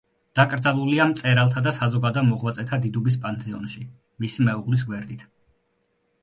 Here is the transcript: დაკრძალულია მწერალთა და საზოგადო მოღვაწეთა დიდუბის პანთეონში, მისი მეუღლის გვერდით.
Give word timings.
დაკრძალულია 0.37 1.05
მწერალთა 1.09 1.61
და 1.67 1.73
საზოგადო 1.79 2.23
მოღვაწეთა 2.29 2.79
დიდუბის 2.87 3.19
პანთეონში, 3.27 3.85
მისი 4.27 4.49
მეუღლის 4.49 4.87
გვერდით. 4.89 5.29